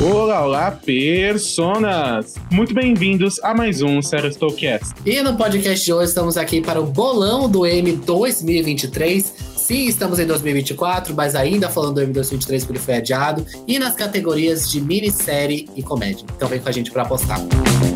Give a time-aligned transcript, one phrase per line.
[0.00, 2.36] Olá, olá, personas!
[2.50, 4.94] Muito bem-vindos a mais um Sério Stowcast.
[5.04, 9.34] E no podcast de hoje estamos aqui para o bolão do M 2023.
[9.56, 13.44] Sim, estamos em 2024, mas ainda falando do M 2023 porque foi adiado.
[13.66, 16.24] E nas categorias de minissérie e comédia.
[16.36, 17.40] Então vem com a gente para apostar.
[17.40, 17.87] Prepare-se,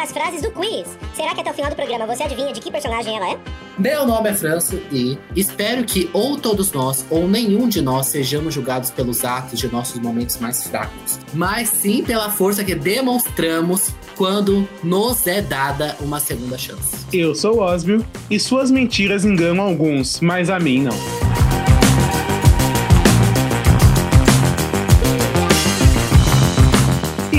[0.00, 0.88] para as frases do quiz.
[1.14, 3.38] Será que até o final do programa você adivinha de que personagem ela é?
[3.78, 8.54] Meu nome é França e espero que ou todos nós ou nenhum de nós sejamos
[8.54, 14.66] julgados pelos atos de nossos momentos mais fracos, mas sim pela força que demonstramos quando
[14.82, 17.04] nos é dada uma segunda chance.
[17.12, 21.29] Eu sou o Osbio e suas mentiras enganam alguns, mas a mim não.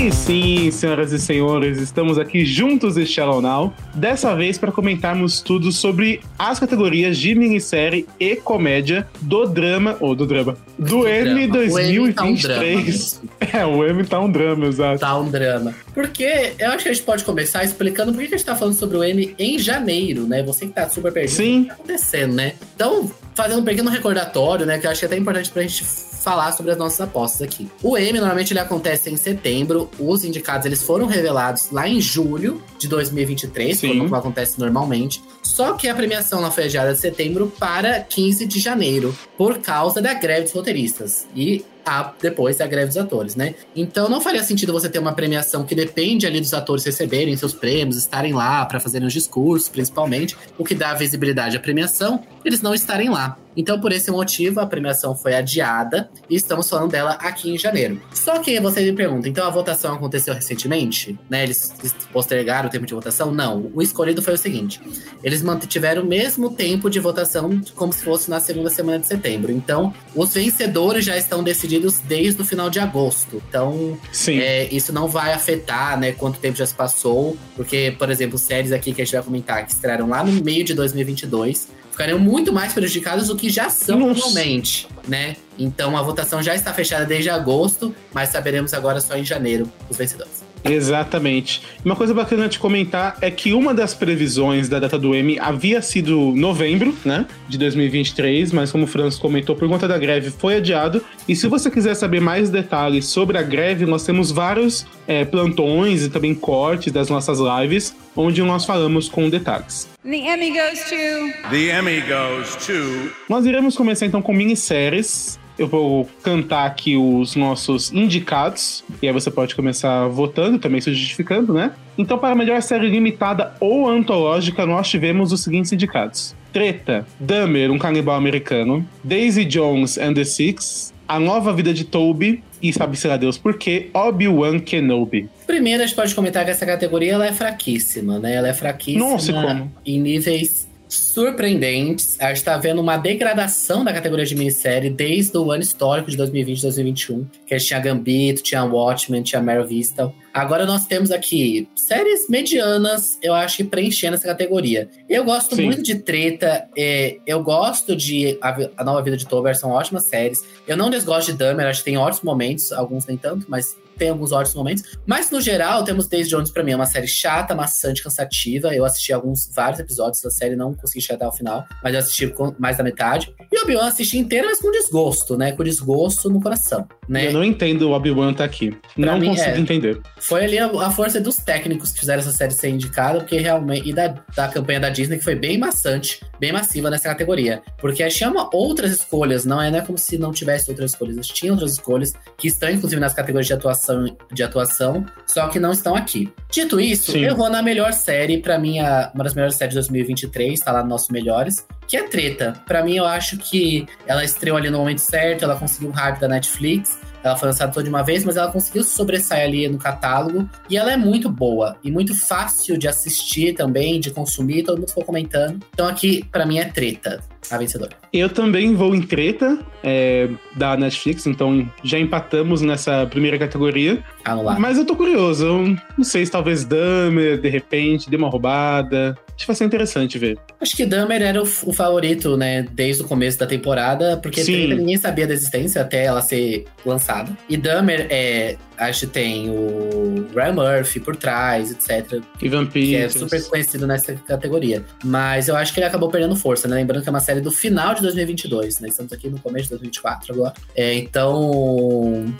[0.02, 5.70] E sim, senhoras e senhores, estamos aqui juntos Shallow Now, dessa vez para comentarmos tudo
[5.70, 13.20] sobre as categorias de minissérie e comédia do drama, ou do drama, do M 2023.
[13.54, 14.98] é, o M tá um drama, exato.
[14.98, 15.72] Tá um drama.
[15.94, 18.74] Porque eu acho que a gente pode começar explicando por que a gente tá falando
[18.74, 20.42] sobre o M em janeiro, né?
[20.42, 21.36] Você que tá super perdido.
[21.36, 21.60] Sim.
[21.60, 22.54] O que tá acontecendo, né?
[22.74, 24.80] Então, fazendo um pequeno recordatório, né?
[24.80, 25.84] Que eu acho que é até importante pra gente
[26.22, 27.68] falar sobre as nossas apostas aqui.
[27.82, 29.90] O M normalmente ele acontece em setembro.
[29.98, 33.98] Os indicados eles foram revelados lá em julho de 2023, Sim.
[33.98, 35.22] como acontece normalmente.
[35.42, 40.00] Só que a premiação lá foi adiada de setembro para 15 de janeiro, por causa
[40.00, 41.26] da greve dos roteiristas.
[41.34, 43.54] E a, depois da greve dos atores, né?
[43.74, 47.52] Então não faria sentido você ter uma premiação que depende ali dos atores receberem seus
[47.52, 52.62] prêmios, estarem lá para fazerem os discursos, principalmente, o que dá visibilidade à premiação, eles
[52.62, 53.36] não estarem lá.
[53.56, 58.00] Então, por esse motivo, a premiação foi adiada e estamos falando dela aqui em janeiro.
[58.14, 61.18] Só que você me pergunta, então a votação aconteceu recentemente?
[61.28, 61.44] Né?
[61.44, 61.74] Eles
[62.12, 63.32] postergaram o tempo de votação?
[63.32, 63.70] Não.
[63.74, 64.80] O escolhido foi o seguinte:
[65.22, 69.52] eles mantiveram o mesmo tempo de votação como se fosse na segunda semana de setembro.
[69.52, 73.42] Então, os vencedores já estão decididos desde o final de agosto.
[73.48, 78.38] Então, é, isso não vai afetar né, quanto tempo já se passou, porque, por exemplo,
[78.38, 82.18] séries aqui que a gente vai comentar que estrearam lá no meio de 2022 ficariam
[82.18, 84.20] muito mais prejudicados do que já são Nossa.
[84.20, 85.36] atualmente, né?
[85.58, 89.96] Então a votação já está fechada desde agosto, mas saberemos agora só em janeiro os
[89.96, 90.41] vencedores.
[90.64, 91.62] Exatamente.
[91.84, 95.82] Uma coisa bacana de comentar é que uma das previsões da data do M havia
[95.82, 100.56] sido novembro, né, de 2023, mas como o Francis comentou, por conta da greve foi
[100.56, 101.04] adiado.
[101.28, 106.04] E se você quiser saber mais detalhes sobre a greve, nós temos vários é, plantões
[106.04, 109.88] e também cortes das nossas lives, onde nós falamos com detalhes.
[110.04, 111.50] The Emmy goes to.
[111.50, 113.12] The Emmy goes to.
[113.28, 115.38] Nós iremos começar então com minisséries.
[115.58, 120.92] Eu vou cantar aqui os nossos indicados, e aí você pode começar votando, também se
[120.94, 121.72] justificando, né?
[121.96, 127.70] Então, para a melhor série limitada ou antológica, nós tivemos os seguintes indicados: Treta, Dahmer,
[127.70, 133.06] um canibal americano, Daisy Jones and the Six, A Nova Vida de Toby, e sabe-se
[133.08, 135.28] lá Deus por quê, Obi-Wan Kenobi.
[135.46, 138.34] Primeiro, a gente pode comentar que essa categoria ela é fraquíssima, né?
[138.34, 139.72] Ela é fraquíssima Nossa, como?
[139.84, 142.16] em níveis surpreendentes.
[142.20, 146.16] A gente tá vendo uma degradação da categoria de minissérie desde o ano histórico de
[146.16, 147.26] 2020 2021.
[147.46, 150.12] Que a gente tinha Gambito, tinha Watchmen, tinha Mare Vista.
[150.32, 154.88] Agora nós temos aqui séries medianas, eu acho que preenchendo essa categoria.
[155.08, 155.64] Eu gosto Sim.
[155.66, 160.04] muito de Treta, é, eu gosto de A, a Nova Vida de Tober, são ótimas
[160.04, 160.42] séries.
[160.66, 164.10] Eu não desgosto de Dahmer, acho que tem ótimos momentos, alguns nem tanto, mas tem
[164.10, 164.82] alguns ótimos momentos.
[165.06, 168.74] Mas, no geral, temos Days Jones, pra mim, é uma série chata, maçante, cansativa.
[168.74, 172.00] Eu assisti alguns, vários episódios da série, não consegui chegar até o final, mas eu
[172.00, 173.32] assisti mais da metade.
[173.52, 175.52] E Obi-Wan assisti inteira, mas com desgosto, né?
[175.52, 177.28] Com desgosto no coração, né?
[177.28, 178.70] Eu não entendo o Obi-Wan tá aqui.
[178.70, 180.00] Pra não mim, consigo é, entender.
[180.18, 183.88] Foi ali a, a, força dos técnicos que fizeram essa série ser indicada, porque realmente.
[183.88, 187.62] E da, da campanha da Disney, que foi bem maçante, bem massiva nessa categoria.
[187.78, 191.26] Porque chama outras escolhas, não é, não é como se não tivesse outras escolhas.
[191.26, 195.72] Tinha outras escolhas que estão, inclusive, nas categorias de atuação, de atuação só que não
[195.72, 196.32] estão aqui.
[196.50, 197.24] Dito isso, Sim.
[197.24, 200.72] eu vou na melhor série, para mim, a, uma das melhores séries de 2023, tá
[200.72, 202.58] lá nos nossos melhores, que é Treta.
[202.64, 206.18] Para mim, eu acho que ela estreou ali no momento certo, ela conseguiu o hype
[206.18, 206.98] da Netflix.
[207.22, 210.48] Ela foi lançada toda de uma vez, mas ela conseguiu sobressair ali no catálogo.
[210.70, 214.62] E ela é muito boa e muito fácil de assistir também, de consumir.
[214.62, 215.62] Todo mundo ficou comentando.
[215.70, 217.90] Então aqui, para mim, é treta a vencedora.
[218.12, 224.02] Eu também vou em treta é, da Netflix, então já empatamos nessa primeira categoria.
[224.24, 224.58] Anular.
[224.60, 225.46] Mas eu tô curioso.
[225.46, 229.16] Eu não sei se talvez Dahmer, de repente, dê uma roubada.
[229.28, 230.38] Acho que vai ser interessante ver.
[230.60, 234.74] Acho que Dahmer era o, o favorito, né, desde o começo da temporada, porque Treta
[234.74, 237.36] ninguém sabia da existência até ela ser lançada.
[237.48, 238.56] E Dahmer é.
[238.76, 242.22] Acho que tem o Ryan Murphy por trás, etc.
[242.40, 244.84] Ivan Que é super conhecido nessa categoria.
[245.04, 246.76] Mas eu acho que ele acabou perdendo força, né?
[246.76, 248.88] Lembrando que é uma série do final de 2022, né?
[248.88, 250.54] Estamos aqui no começo de 2024 agora.
[250.74, 252.32] É, então.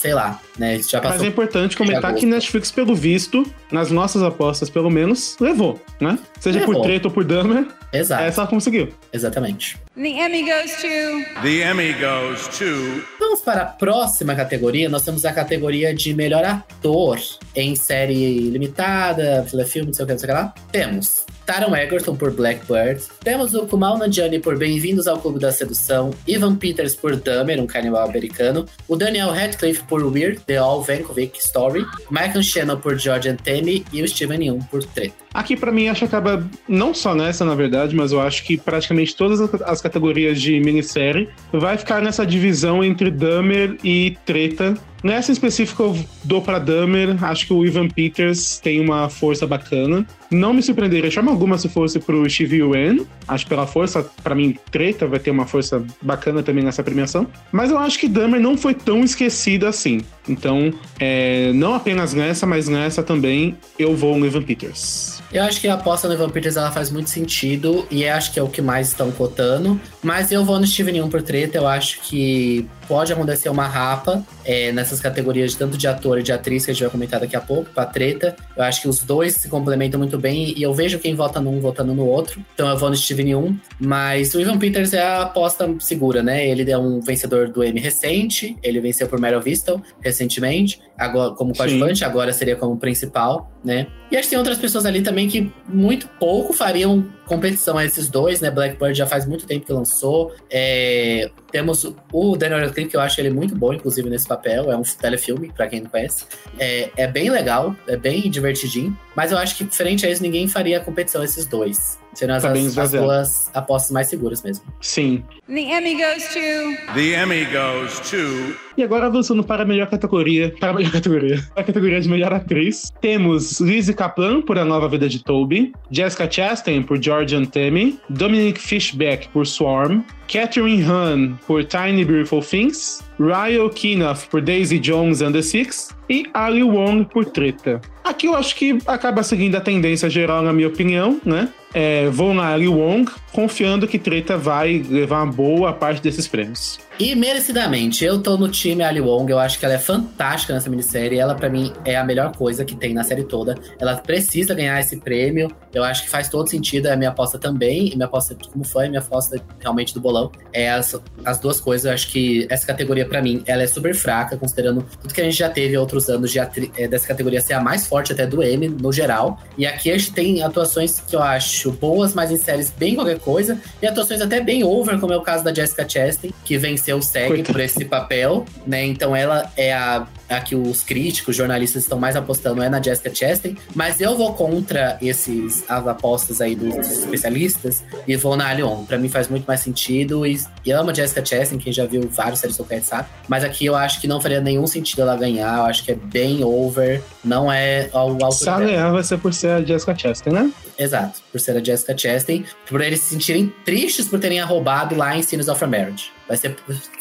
[0.00, 0.78] Sei lá, né?
[0.78, 1.26] Já Mas passou.
[1.26, 6.18] é importante comentar que Netflix, pelo visto, nas nossas apostas, pelo menos, levou, né?
[6.40, 6.82] Seja por Levou.
[6.82, 8.88] treta ou por Dahmer, Exato, essa ela conseguiu.
[9.12, 9.76] exatamente.
[9.94, 11.42] The Emmy goes to.
[11.42, 14.88] The Emmy goes to Vamos para a próxima categoria.
[14.88, 17.18] Nós temos a categoria de melhor ator
[17.54, 20.54] em série limitada, filme, não sei o que, não sei o que lá.
[20.72, 23.02] Temos Taron Egerton por Blackbird.
[23.24, 26.10] Temos o Kumail Nanjiani por Bem-vindos ao Clube da Sedução.
[26.24, 28.66] Ivan Peters por Dahmer, um canibal americano.
[28.86, 31.84] O Daniel Radcliffe por Weird, The All Vankovic Story.
[32.08, 33.84] Michael Shannon por George Antemi.
[33.92, 35.12] E o Steven Yeun por Treta.
[35.34, 38.56] Aqui, pra mim, acho que acaba, não só nessa, na verdade, mas eu acho que
[38.56, 44.74] praticamente todas as- as categorias de minissérie vai ficar nessa divisão entre Dahmer e Treta.
[45.02, 47.22] Nessa em específico, eu dou pra Dahmer.
[47.24, 50.06] Acho que o Ivan Peters tem uma força bacana.
[50.30, 53.06] Não me surpreenderia de forma alguma se fosse pro Steve Yuen.
[53.26, 57.26] Acho que pela força, pra mim, Treta vai ter uma força bacana também nessa premiação.
[57.50, 60.02] Mas eu acho que Dahmer não foi tão esquecida assim.
[60.28, 65.19] Então, é, não apenas nessa, mas nessa também, eu vou no Ivan Peters.
[65.32, 68.40] Eu acho que a aposta no Evan Peters ela faz muito sentido e acho que
[68.40, 69.80] é o que mais estão cotando.
[70.02, 71.56] Mas eu vou no Steven Yeun por treta.
[71.56, 76.32] Eu acho que pode acontecer uma rapa é, nessas categorias, tanto de ator e de
[76.32, 78.34] atriz, que a gente vai comentar daqui a pouco, pra treta.
[78.56, 81.60] Eu acho que os dois se complementam muito bem e eu vejo quem vota num
[81.60, 82.44] votando no outro.
[82.52, 83.56] Então eu vou no Steven Yeun.
[83.78, 86.44] Mas o Evan Peters é a aposta segura, né?
[86.44, 88.56] Ele é um vencedor do Emmy recente.
[88.60, 93.86] Ele venceu por Meryl Vistel recentemente, agora como coadjuvante, agora seria como principal, né?
[94.10, 98.08] E acho que tem outras pessoas ali também que muito pouco fariam competição a esses
[98.08, 98.50] dois, né?
[98.50, 100.34] Blackbird já faz muito tempo que lançou.
[100.50, 104.72] É, temos o Daniel Radcliffe, que eu acho ele muito bom, inclusive, nesse papel.
[104.72, 106.24] É um telefilme, pra quem não conhece.
[106.58, 108.96] É, é bem legal, é bem divertidinho.
[109.14, 111.99] Mas eu acho que, frente a isso, ninguém faria competição a esses dois.
[112.14, 113.06] Seriam as, Tá as esvaziado.
[113.06, 114.64] duas apostas mais seguras mesmo.
[114.80, 115.22] Sim.
[115.46, 116.94] The Emmy goes to.
[116.94, 120.54] The Emmy goes to E agora avançando para a melhor categoria.
[120.58, 121.42] Para a melhor categoria.
[121.54, 122.90] Para a categoria de melhor atriz.
[123.00, 125.72] Temos Lizzie Kaplan por A Nova Vida de Toby.
[125.90, 127.98] Jessica Chastain por George Antemi.
[128.08, 130.02] Dominic Fishback por Swarm.
[130.30, 133.02] Catherine Hahn por Tiny Beautiful Things.
[133.18, 135.90] Ryo Kinoff por Daisy Jones and the Six.
[136.08, 137.80] E Ali Wong por Treta.
[138.04, 141.48] Aqui eu acho que acaba seguindo a tendência geral, na minha opinião, né?
[141.74, 146.78] É, vou na Ali Wong, confiando que Treta vai levar uma boa parte desses prêmios.
[147.00, 150.68] E merecidamente, eu tô no time Ali Wong, eu acho que ela é fantástica nessa
[150.68, 151.18] minissérie.
[151.18, 153.54] Ela, pra mim, é a melhor coisa que tem na série toda.
[153.78, 155.50] Ela precisa ganhar esse prêmio.
[155.72, 157.88] Eu acho que faz todo sentido, é a minha aposta também.
[157.88, 160.30] E minha aposta, como foi, minha aposta realmente do bolão.
[160.52, 160.94] É as,
[161.24, 161.86] as duas coisas.
[161.86, 165.24] Eu acho que essa categoria, pra mim, ela é super fraca, considerando tudo que a
[165.24, 168.42] gente já teve outros anos de é, dessa categoria ser a mais forte até do
[168.42, 169.40] M, no geral.
[169.56, 173.20] E aqui a gente tem atuações que eu acho boas, mas em séries bem qualquer
[173.20, 173.58] coisa.
[173.80, 177.02] E atuações até bem over, como é o caso da Jessica Chastain, que venceu o
[177.02, 177.52] SEG Coitada.
[177.52, 178.84] por esse papel, né?
[178.84, 183.14] Então ela é a, a que os críticos, jornalistas estão mais apostando é na Jessica
[183.14, 183.56] Chastain.
[183.74, 188.84] Mas eu vou contra esses as apostas aí dos, dos especialistas e vou na Alion.
[188.84, 190.26] Pra mim faz muito mais sentido.
[190.26, 193.08] E, e amo a Jessica Chastain, quem já viu vários séries do Cat sabe.
[193.28, 195.58] Mas aqui eu acho que não faria nenhum sentido ela ganhar.
[195.58, 197.02] Eu acho que é bem over.
[197.24, 198.60] Não é ao alto dela.
[198.60, 200.52] ganhar, vai ser por ser a Jessica Chastain, né?
[200.78, 205.14] Exato, por ser a Jessica Chastain, por eles se sentirem tristes por terem roubado lá
[205.14, 206.10] em Scenes of a Marriage.
[206.26, 206.56] Vai ser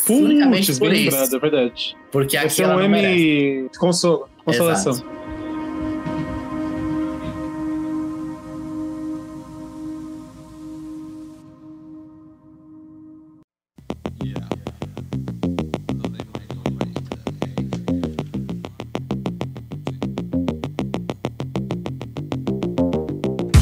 [0.09, 1.15] unicamente Putz, por isso.
[1.15, 1.95] lembrado, é verdade.
[2.12, 2.82] Porque aqui ela um.
[2.82, 4.94] M consolo, consolação.
[4.94, 5.10] Exato.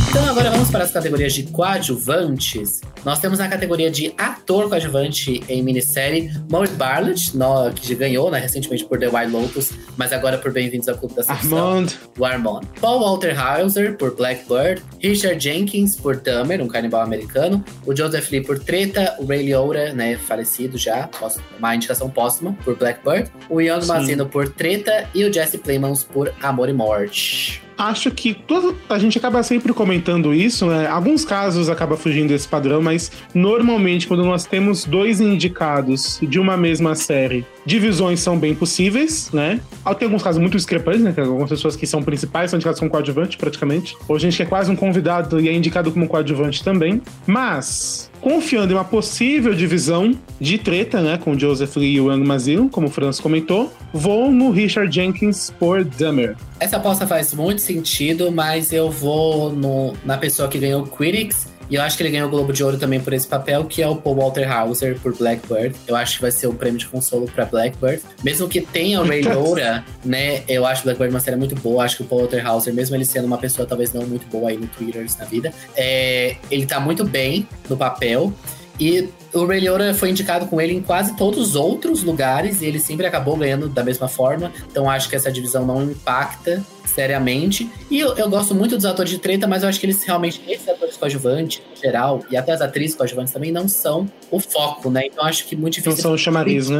[0.09, 2.81] Então agora vamos para as categorias de coadjuvantes.
[3.07, 7.31] Nós temos na categoria de ator coadjuvante em minissérie Maurice Bartlett,
[7.73, 11.15] que já ganhou né, recentemente por The White Lotus, mas agora por Bem-vindos ao Clube
[11.15, 11.57] da Sedução.
[11.57, 11.87] Armand,
[12.19, 12.61] o Armand.
[12.81, 18.43] Paul Walter Hauser por Blackbird, Richard Jenkins por Dahmer, um canibal americano, o Joseph Lee
[18.43, 21.09] por Treta, o Ray Liotta, né, falecido já,
[21.57, 23.87] uma indicação póstuma por Blackbird, o Young Sim.
[23.87, 27.65] Mazino por Treta e o Jesse Plemons por Amor e Morte.
[27.77, 30.87] Acho que todo, a gente acaba sempre comentando isso, né?
[30.87, 36.57] Alguns casos acaba fugindo desse padrão, mas normalmente quando nós temos dois indicados de uma
[36.57, 39.59] mesma série, divisões são bem possíveis, né?
[39.85, 41.11] Ah, Tem alguns casos muito discrepantes, né?
[41.11, 43.95] Tem algumas pessoas que são principais, são indicadas como coadjuvante praticamente.
[44.07, 47.01] Ou gente que é quase um convidado e é indicado como coadjuvante também.
[47.25, 52.69] Mas confiando em uma possível divisão de treta, né, com Joseph Lee e Wang Mazil,
[52.69, 56.35] como o Franz comentou, vou no Richard Jenkins por Dummer.
[56.59, 61.47] Essa aposta faz muito sentido, mas eu vou no, na pessoa que ganhou o Critics.
[61.69, 63.81] E eu acho que ele ganhou o Globo de Ouro também por esse papel, que
[63.81, 65.75] é o Paul Walter Hauser por Blackbird.
[65.85, 68.01] Eu acho que vai ser o prêmio de consolo pra Blackbird.
[68.23, 70.43] Mesmo que tenha o Ray Loura, né?
[70.47, 71.83] Eu acho Blackbird uma série muito boa.
[71.83, 74.49] Acho que o Paul Walter Hauser, mesmo ele sendo uma pessoa talvez não muito boa
[74.49, 78.33] aí no Twitter na vida, é, ele tá muito bem no papel.
[78.79, 82.65] E o Ray Liotta foi indicado com ele em quase todos os outros lugares e
[82.65, 84.51] ele sempre acabou ganhando da mesma forma.
[84.69, 87.69] Então acho que essa divisão não impacta seriamente.
[87.89, 90.41] E eu, eu gosto muito dos atores de treta, mas eu acho que eles realmente,
[90.47, 94.89] esses atores coadjuvantes, em geral, e até as atrizes coadjuvantes também, não são o foco,
[94.89, 95.05] né?
[95.05, 95.97] Então acho que muito difícil.
[95.97, 96.79] Não são o chamariz, né?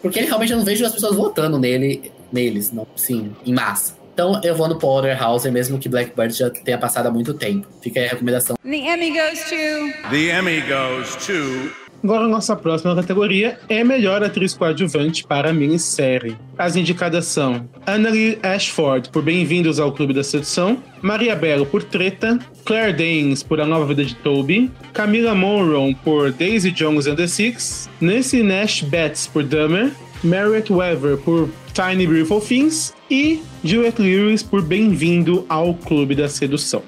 [0.00, 3.99] Porque ele realmente eu não vejo as pessoas votando nele, neles, não, sim, em massa.
[4.12, 7.66] Então eu vou no Paul Hauser, mesmo que Blackbird já tenha passado há muito tempo.
[7.82, 8.56] Fica aí a recomendação.
[8.62, 10.10] The Emmy goes to.
[10.10, 11.80] The Emmy goes to.
[12.02, 16.34] Agora, a nossa próxima categoria é Melhor Atriz Coadjuvante para a Minissérie.
[16.56, 22.38] As indicadas são Annalie Ashford por Bem-vindos ao Clube da Sedução, Maria Bello por Treta,
[22.64, 27.26] Claire Danes por A Nova Vida de Toby, Camila Monroe por Daisy Jones and the
[27.26, 34.42] Six, Nancy Nash Betts por Dummer, Merritt Wever por Tiny Beautiful Things e Juliette Lewis
[34.42, 36.82] por Bem-vindo ao Clube da Sedução.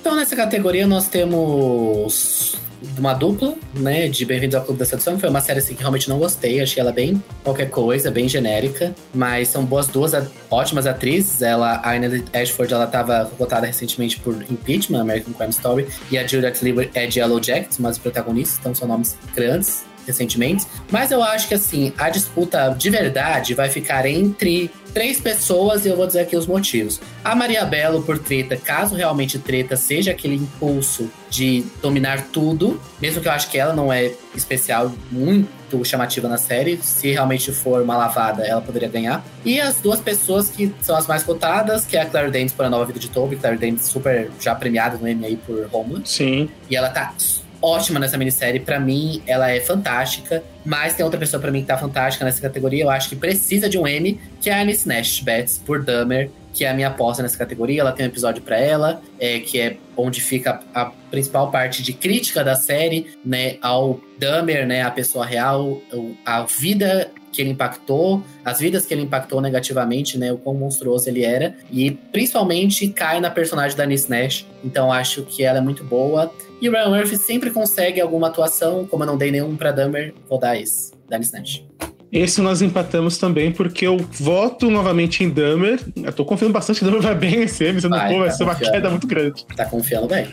[0.00, 2.56] Então, nessa categoria, nós temos
[2.98, 6.08] uma dupla, né, de Bem-vindo ao Clube da Sedução, foi uma série assim, que realmente
[6.08, 10.12] não gostei, achei ela bem qualquer coisa, bem genérica, mas são boas duas
[10.50, 11.42] ótimas atrizes.
[11.42, 16.26] Ela, a Anna Ashford, ela estava votada recentemente por Impeachment, American Crime Story, e a
[16.26, 20.66] Juliette Lewis é de Yellow Jackets, uma das protagonistas, então são nomes grandes recentemente.
[20.90, 25.88] Mas eu acho que assim, a disputa de verdade vai ficar entre três pessoas e
[25.88, 27.00] eu vou dizer aqui os motivos.
[27.24, 33.20] A Maria Belo por treta, caso realmente treta seja aquele impulso de dominar tudo, mesmo
[33.20, 37.82] que eu acho que ela não é especial, muito chamativa na série, se realmente for
[37.82, 39.24] uma lavada, ela poderia ganhar.
[39.44, 42.64] E as duas pessoas que são as mais cotadas, que é a Claire Danes por
[42.64, 46.08] A Nova Vida de Toby, Claire Danes super já premiada no Emmy aí por Homeland.
[46.08, 46.48] Sim.
[46.68, 47.14] E ela tá
[47.62, 48.60] ótima nessa minissérie.
[48.60, 50.42] Para mim, ela é fantástica.
[50.64, 52.84] Mas tem outra pessoa para mim que tá fantástica nessa categoria.
[52.84, 56.30] Eu acho que precisa de um M, que é a Alice Nash Betts, por Dummer,
[56.52, 57.80] que é a minha aposta nessa categoria.
[57.80, 61.82] Ela tem um episódio para ela, é, que é onde fica a, a principal parte
[61.82, 65.80] de crítica da série, né, ao Dummer, né, a pessoa real,
[66.24, 70.32] a vida que ele impactou, as vidas que ele impactou negativamente, né?
[70.32, 71.54] O quão monstruoso ele era.
[71.70, 74.46] E principalmente cai na personagem da Nice Nash.
[74.64, 76.32] Então acho que ela é muito boa.
[76.60, 78.86] E o Ryan Murphy sempre consegue alguma atuação.
[78.86, 81.64] Como eu não dei nenhum pra Dummer, vou dar esse, da Nice Nash.
[82.12, 85.78] Esse nós empatamos também, porque eu voto novamente em Dummer.
[85.96, 88.34] Eu tô confiando bastante que Dummer vai bem esse M, senão Vai, pô, vai tá
[88.34, 89.46] ser uma queda muito grande.
[89.56, 90.26] Tá confiando bem.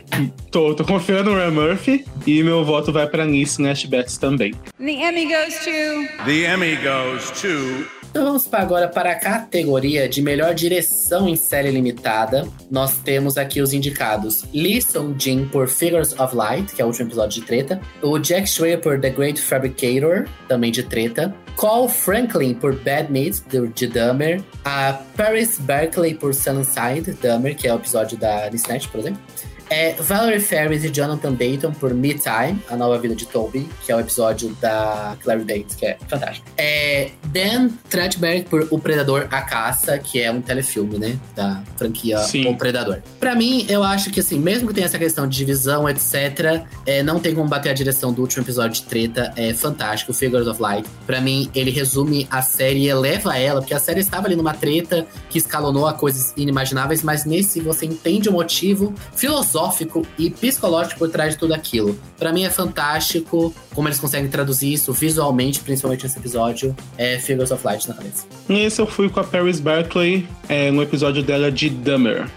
[0.50, 4.56] Tô, tô confiando no Ryan Murphy e meu voto vai pra Nice Nash Betts também.
[4.80, 6.26] The Emmy goes to.
[6.26, 7.97] The Emmy goes to.
[8.18, 12.48] Então vamos para agora para a categoria de melhor direção em série limitada.
[12.68, 17.10] Nós temos aqui os indicados Lee Sung-jin por Figures of Light, que é o último
[17.10, 17.80] episódio de treta.
[18.02, 21.32] O Jack Schreier por The Great Fabricator, também de treta.
[21.56, 23.44] Cole Franklin por Bad Meat,
[23.76, 24.42] de Dahmer.
[24.66, 29.22] A Paris Berkeley por Sunside, Dahmer, que é o episódio da Snatch, por exemplo.
[29.70, 33.92] É Valerie Ferris e Jonathan Dayton por Me Time, A Nova Vida de Toby, que
[33.92, 36.48] é o episódio da Clary Danes, que é fantástico.
[36.58, 41.18] É Dan Trachberg por O Predador A Caça, que é um telefilme, né?
[41.36, 42.48] Da franquia Sim.
[42.48, 43.00] O Predador.
[43.20, 47.04] Pra mim, eu acho que assim, mesmo que tenha essa questão de divisão, etc., é,
[47.04, 49.34] não tem como bater a direção do último episódio de treta.
[49.36, 50.88] É fantástico, Figures of Light.
[51.06, 54.54] Pra mim, ele resume a série e eleva ela, porque a série estava ali numa
[54.54, 61.00] treta que escalonou a coisas inimagináveis, mas nesse você entende o motivo filosófico e psicológico
[61.00, 61.98] por trás de tudo aquilo.
[62.18, 66.76] Pra mim é fantástico como eles conseguem traduzir isso visualmente, principalmente nesse episódio.
[66.98, 68.26] É Figures of Light na cabeça.
[68.48, 72.28] Nesse eu fui com a Paris Barclay é, no episódio dela de Dummer.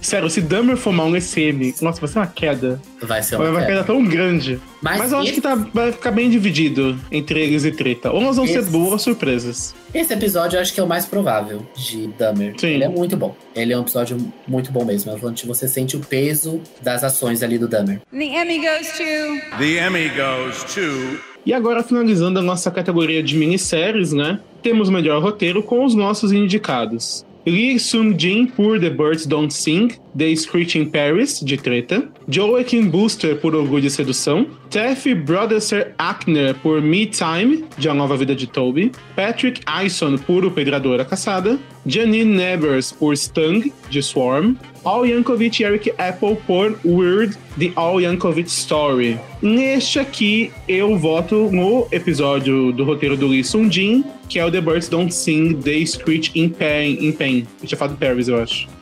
[0.00, 2.80] Sério, se Dummer for mal nesse M, nossa, vai ser uma queda.
[3.02, 3.84] Vai ser Vai uma uma queda queda.
[3.84, 4.60] tão grande.
[4.80, 8.12] Mas Mas, eu acho esse- que tá, vai ficar bem dividido entre eles e treta.
[8.12, 9.74] Ou nós vamos Esse- ser boas surpresas.
[9.92, 12.54] Esse episódio eu acho que é o mais provável de Dahmer.
[12.60, 12.68] Sim.
[12.68, 13.34] Ele é muito bom.
[13.56, 14.16] Ele é um episódio
[14.46, 15.10] muito bom mesmo.
[15.10, 18.00] É onde você sente o peso das ações ali do Dahmer.
[18.12, 19.58] The Emmy goes to.
[19.58, 21.18] The Emmy goes to.
[21.44, 24.40] E agora, finalizando a nossa categoria de minisséries, né?
[24.62, 27.24] Temos o melhor roteiro com os nossos indicados.
[27.48, 32.06] Lee Sung-jin por The Birds Don't Sing, The Screeching Paris, de treta.
[32.28, 34.46] Joaquin Booster por Orgulho e Sedução.
[34.68, 38.92] Taffy Brodesser Ackner por Me Time, de A Nova Vida de Toby.
[39.16, 41.58] Patrick Ison por O Pedrador a Caçada.
[41.88, 44.56] Janine Nevers por Stung, de Swarm.
[44.84, 49.18] Al Yankovic e Eric Apple por Weird, The Al Yankovic Story.
[49.42, 54.50] Neste aqui, eu voto no episódio do roteiro do Lee Sung Jin, que é o
[54.50, 56.98] The Birds Don't Sing, They Screech in Pain.
[57.00, 57.46] In pain.
[57.60, 58.68] Eu tinha falado Paris, eu acho.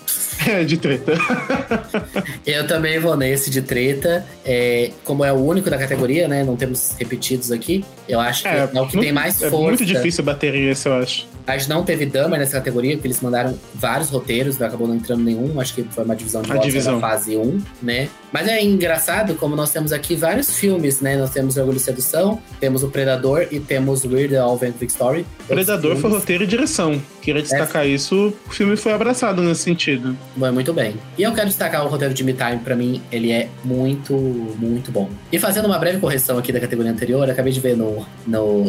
[0.46, 1.14] É, de treta.
[2.46, 4.24] Eu também vou nesse de treta.
[4.46, 6.44] É, como é o único da categoria, né?
[6.44, 7.84] Não temos repetidos aqui.
[8.08, 9.64] Eu acho que é, o que tem mais é força.
[9.64, 11.26] É muito difícil bater esse, eu acho.
[11.46, 15.22] A gente não teve Dama nessa categoria, porque eles mandaram vários roteiros, acabou não entrando
[15.22, 15.60] nenhum.
[15.60, 18.08] Acho que foi uma divisão de votos na fase 1, né?
[18.32, 21.16] Mas é engraçado como nós temos aqui vários filmes, né?
[21.16, 25.26] Nós temos Orgulho e Sedução, temos O Predador e temos Weird Al Yankovic Story.
[25.46, 27.00] Predador foi roteiro e direção.
[27.22, 27.88] Queria destacar é.
[27.88, 28.34] isso.
[28.46, 30.16] O filme foi abraçado nesse sentido.
[30.36, 30.96] Bom, muito bem.
[31.16, 34.90] E eu quero destacar o roteiro de Me Time, pra mim, ele é muito, muito
[34.90, 35.08] bom.
[35.32, 38.64] E fazendo uma breve correção aqui da categoria anterior, acabei de ver no, no,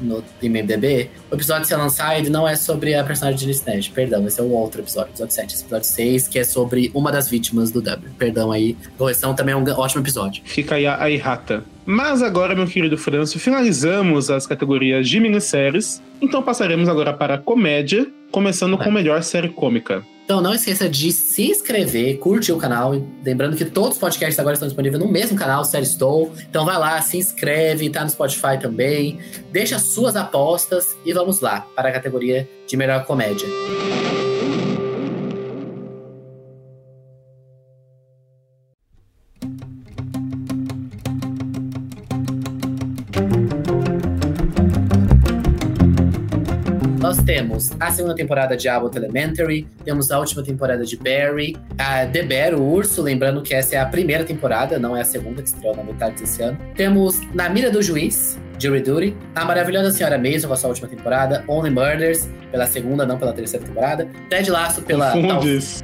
[0.00, 4.26] no IMDB, o episódio de Salon Side não é sobre a personagem de Liz perdão,
[4.26, 7.28] esse é o outro episódio, episódio 7, esse episódio 6, que é sobre uma das
[7.28, 8.12] vítimas do W.
[8.18, 10.42] Perdão aí, correção também é um ótimo episódio.
[10.44, 11.64] Fica aí a, errata.
[11.86, 18.06] Mas agora, meu querido Franço, finalizamos as categorias de minisséries, então passaremos agora para comédia,
[18.30, 20.02] começando com melhor série cômica.
[20.24, 22.94] Então não esqueça de se inscrever, curtir o canal.
[23.22, 26.32] Lembrando que todos os podcasts agora estão disponíveis no mesmo canal, Série Estou.
[26.48, 29.18] Então vai lá, se inscreve, tá no Spotify também.
[29.52, 33.46] Deixa suas apostas e vamos lá para a categoria de melhor comédia.
[47.44, 52.22] Temos a segunda temporada de Abbott Elementary, temos a última temporada de Barry, a The
[52.22, 55.48] Bear, o Urso, lembrando que essa é a primeira temporada, não é a segunda, que
[55.48, 56.58] estreou na metade desse ano.
[56.74, 61.44] Temos Na Mira do Juiz, Jury Duty, A Maravilhosa Senhora com a sua última temporada,
[61.48, 65.42] Only Murders pela segunda, não pela terceira temporada, Ted Lasso pela tal...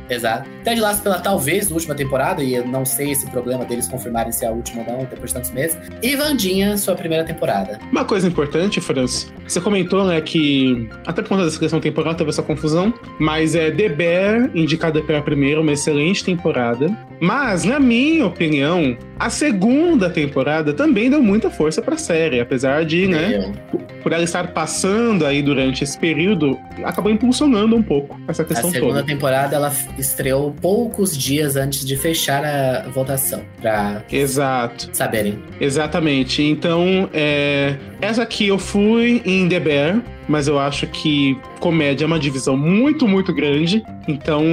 [0.08, 0.48] Exato.
[0.62, 4.44] Ted Lasso pela talvez última temporada e eu não sei esse problema deles confirmarem se
[4.44, 5.76] é a última ou não depois de tantos meses.
[6.00, 7.80] E Vandinha, sua primeira temporada.
[7.90, 12.30] Uma coisa importante, Franz, você comentou, né, que até por conta da questão temporal teve
[12.30, 16.96] essa confusão, mas é The Bear indicada pela primeira, uma excelente temporada.
[17.20, 22.59] Mas na minha opinião, a segunda temporada também deu muita força para a série, apesar
[22.84, 23.52] de, né,
[24.02, 28.76] por ela estar passando aí durante esse período, acabou impulsionando um pouco essa questão toda.
[28.76, 29.12] A segunda toda.
[29.12, 34.88] temporada ela estreou poucos dias antes de fechar a votação, para Exato.
[34.92, 35.38] saberem.
[35.60, 36.42] Exatamente.
[36.42, 42.06] Então, é, essa aqui eu fui em The Bear, mas eu acho que comédia é
[42.06, 43.82] uma divisão muito, muito grande.
[44.06, 44.44] Então,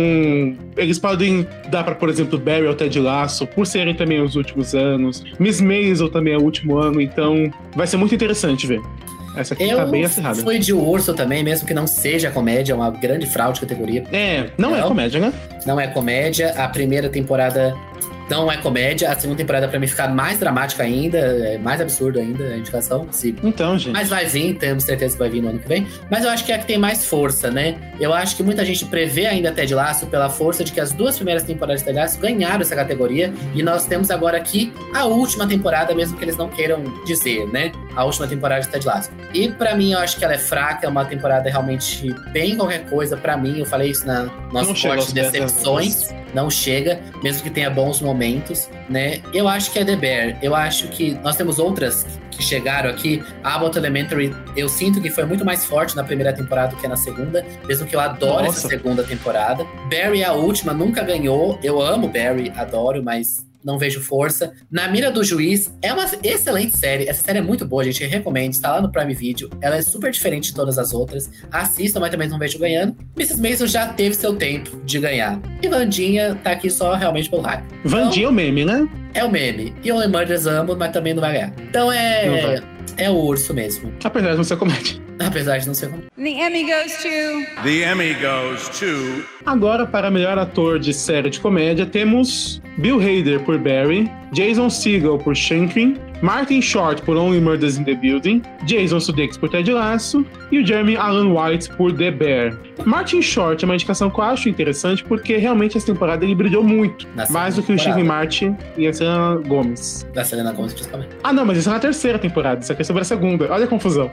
[0.75, 4.73] eles podem dar para, por exemplo, Barry ou Ted Lasso, por serem também os últimos
[4.73, 5.23] anos.
[5.39, 8.81] Miss Maisel também é o último ano, então vai ser muito interessante ver.
[9.37, 10.41] Essa aqui eu tá bem acirrada.
[10.41, 14.03] Foi de urso também, mesmo que não seja comédia, é uma grande fraude de categoria.
[14.11, 15.33] É, não, é não é comédia, né?
[15.65, 16.53] Não é comédia.
[16.57, 17.75] A primeira temporada
[18.29, 19.11] não é comédia.
[19.11, 23.07] A segunda temporada, pra mim, fica mais dramática ainda, é mais absurdo ainda a indicação.
[23.11, 23.35] Se...
[23.43, 23.93] Então, gente.
[23.93, 25.87] Mas vai vir, temos certeza que vai vir no ano que vem.
[26.09, 27.75] Mas eu acho que é a que tem mais força, né?
[27.99, 31.15] Eu acho que muita gente prevê ainda Ted Lasso pela força de que as duas
[31.15, 33.33] primeiras temporadas de Ted Lasso ganharam essa categoria.
[33.53, 37.71] E nós temos agora aqui a última temporada, mesmo que eles não queiram dizer, né?
[37.95, 39.09] A última temporada de Ted Lasso.
[39.33, 42.85] E para mim, eu acho que ela é fraca, é uma temporada realmente bem qualquer
[42.89, 43.59] coisa para mim.
[43.59, 48.69] Eu falei isso na nosso corte de decepções não chega, mesmo que tenha bons momentos,
[48.87, 49.23] né?
[49.33, 50.37] Eu acho que é The Bear.
[50.39, 53.23] Eu acho que nós temos outras que chegaram aqui.
[53.43, 56.95] Abbott Elementary, eu sinto que foi muito mais forte na primeira temporada do que na
[56.95, 58.59] segunda, mesmo que eu adoro Nossa.
[58.59, 59.65] essa segunda temporada.
[59.89, 61.59] Barry, a última, nunca ganhou.
[61.63, 64.53] Eu amo Barry, adoro, mas não vejo força.
[64.71, 67.09] Na Mira do Juiz é uma excelente série.
[67.09, 68.01] Essa série é muito boa, gente.
[68.01, 68.53] Eu recomendo.
[68.53, 69.49] Está lá no Prime Video.
[69.61, 71.29] Ela é super diferente de todas as outras.
[71.51, 72.95] Assistam, mas também não vejo ganhando.
[73.17, 73.41] Mrs.
[73.41, 75.37] Mason já teve seu tempo de ganhar.
[75.61, 77.65] E Vandinha tá aqui só realmente pelo hype.
[77.83, 78.87] Vandinha é o meme, né?
[79.13, 79.73] É o meme.
[79.83, 81.53] E Only Murders amo, mas também não vai ganhar.
[81.59, 82.61] Então é.
[82.95, 83.93] É o urso mesmo.
[84.01, 85.06] Apesar de não ser comédia.
[85.19, 85.89] Apesar de não ser.
[86.15, 87.63] The Emmy goes to.
[87.63, 89.23] The Emmy goes to.
[89.45, 95.17] Agora, para melhor ator de série de comédia, temos Bill Hader por Barry, Jason Segel
[95.17, 100.25] por Shrinking, Martin Short por Only Murders in the Building, Jason Sudeikis por Ted Lasso
[100.51, 102.57] e o Jeremy Allen White por The Bear.
[102.85, 106.63] Martin Short é uma indicação que eu acho interessante porque realmente essa temporada ele brilhou
[106.63, 110.07] muito, mais do que o Steve Martin e a Selena Gomez.
[110.13, 111.09] Da Selena Gomez, principalmente.
[111.23, 113.51] Ah, não, mas isso é na terceira temporada, isso aqui é sobre a segunda.
[113.51, 114.11] Olha a confusão.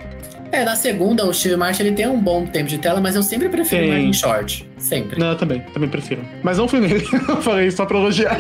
[0.55, 3.25] É, na segunda, o Steve Martin ele tem um bom tempo de tela, mas eu
[3.25, 4.69] sempre prefiro o Martin Short.
[4.85, 5.19] Sempre.
[5.19, 6.23] Não, eu também, também prefiro.
[6.43, 7.05] Mas não fui nele.
[7.29, 8.39] eu falei só pra elogiar.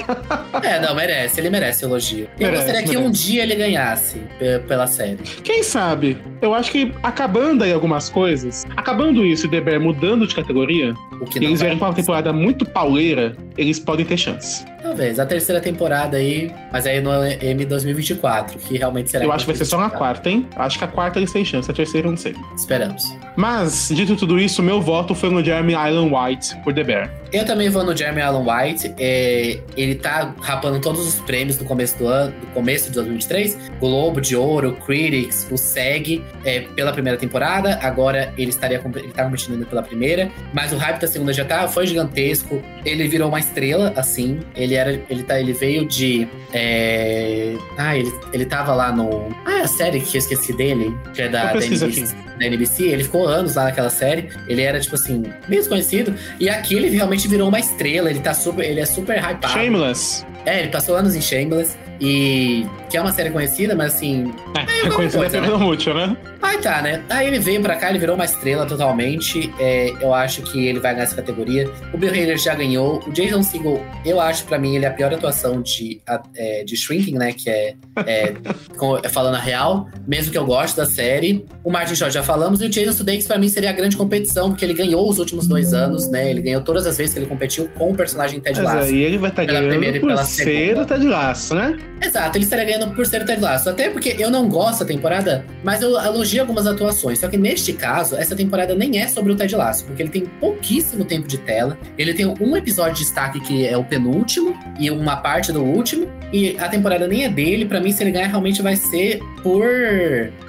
[0.62, 2.28] É, não, merece, ele merece elogio.
[2.38, 3.24] Eu Merece, gostaria que um merece.
[3.24, 5.16] dia ele ganhasse pe- pela série.
[5.42, 6.18] Quem sabe?
[6.42, 10.92] Eu acho que acabando aí algumas coisas, acabando isso e The Bear mudando de categoria,
[11.35, 14.64] e eles vierem com uma temporada muito pauleira, eles podem ter chance.
[14.83, 19.24] Talvez, a terceira temporada aí, mas aí no M 2024, que realmente será.
[19.24, 19.98] eu acho que vai ser só na 2024.
[19.98, 20.46] quarta, hein?
[20.57, 22.35] Acho que a quarta eles têm chance, a terceira eu não sei.
[22.54, 23.02] Esperamos.
[23.35, 27.24] Mas, dito tudo isso, meu voto foi no Jeremy Island White por The Bear.
[27.35, 28.94] Eu também vou no Jeremy Allen White.
[28.97, 33.59] é, ele tá rapando todos os prêmios do começo do ano, do começo de 2023.
[33.81, 37.77] Globo de Ouro, Critics, o SEG, é, pela primeira temporada.
[37.83, 40.31] Agora ele estaria ele tá competindo pela primeira.
[40.53, 42.62] Mas o hype da segunda já tá, foi gigantesco.
[42.85, 44.38] Ele virou uma estrela, assim.
[44.55, 44.92] Ele era.
[45.11, 46.29] Ele, tá, ele veio de.
[46.53, 49.35] é, Ah, ele, ele tava lá no.
[49.44, 52.85] Ah, a série que eu esqueci dele, que é da, da NBC, da NBC.
[52.85, 54.29] Ele ficou anos lá naquela série.
[54.47, 56.14] Ele era, tipo assim, meio desconhecido.
[56.38, 58.11] E aqui ele realmente virou uma estrela.
[58.11, 58.65] Ele tá super.
[58.65, 59.53] Ele é super hypado.
[59.53, 60.25] Shameless.
[60.47, 61.77] É, ele passou anos em Shameless.
[62.00, 62.66] E.
[62.90, 64.33] Que é uma série conhecida, mas assim.
[64.57, 66.16] É, conhecido coisa, pelo Mútil, né?
[66.42, 67.02] Aí tá, né?
[67.09, 69.52] Aí ele veio pra cá, ele virou uma estrela totalmente.
[69.59, 71.68] É, eu acho que ele vai ganhar essa categoria.
[71.92, 73.02] O Bill Hader já ganhou.
[73.07, 76.00] O Jason Segel, eu acho pra mim ele é a pior atuação de,
[76.37, 77.33] é, de Shrinking, né?
[77.33, 77.74] Que é,
[78.07, 78.35] é,
[78.76, 79.88] com- é falando a real.
[80.07, 81.44] Mesmo que eu goste da série.
[81.64, 82.61] O Martin Short já falamos.
[82.61, 85.48] E o Jason Sudeikis pra mim seria a grande competição, porque ele ganhou os últimos
[85.48, 86.30] dois anos, né?
[86.30, 88.88] Ele ganhou todas as vezes que ele competiu com o personagem Ted Mas Lasso.
[88.88, 90.83] aí ele vai estar Pela primeira ganhando e por pela ser segunda.
[90.83, 91.78] o Ted Laço, né?
[92.01, 93.70] Exato, ele estaria ganhando por ser o Ted Lasso.
[93.70, 97.18] Até porque eu não gosto da temporada, mas eu elogio algumas atuações.
[97.18, 100.27] Só que neste caso, essa temporada nem é sobre o Ted Lasso, porque ele tem
[100.40, 101.79] pouquíssimo tempo de tela.
[101.97, 106.07] Ele tem um episódio de destaque que é o penúltimo e uma parte do último.
[106.33, 107.64] E a temporada nem é dele.
[107.64, 109.64] Pra mim, se ele ganhar, realmente vai ser por.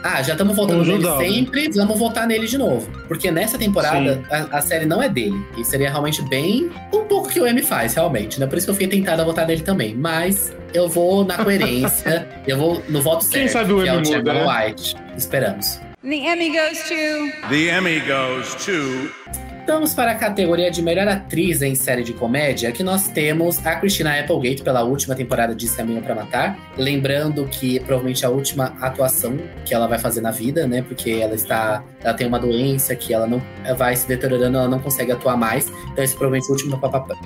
[0.03, 1.25] Ah, já estamos voltando nele obra.
[1.25, 2.89] sempre, vamos voltar nele de novo.
[3.07, 5.39] Porque nessa temporada, a, a série não é dele.
[5.57, 6.69] E seria realmente bem.
[6.93, 8.47] Um pouco que o M faz, realmente, né?
[8.47, 9.95] Por isso que eu fiquei tentada a votar nele também.
[9.95, 13.33] Mas eu vou na coerência, eu vou no voto certo.
[13.33, 14.45] Quem sabe o que é M o muda, né?
[14.67, 14.95] White.
[15.17, 15.79] Esperamos.
[16.03, 17.47] The Emmy goes to.
[17.49, 19.09] The Emmy goes to
[19.67, 23.75] Vamos para a categoria de melhor atriz em série de comédia, que nós temos a
[23.75, 26.57] Christina Applegate pela última temporada de Caminho para Matar.
[26.77, 30.83] Lembrando que provavelmente é a última atuação que ela vai fazer na vida, né?
[30.83, 31.83] Porque ela está.
[32.03, 33.41] Ela tem uma doença que ela não
[33.75, 35.67] vai se deteriorando, ela não consegue atuar mais.
[35.91, 37.17] Então, esse provavelmente é o último papel.